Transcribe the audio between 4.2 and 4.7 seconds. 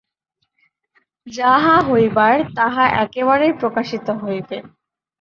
হইবে।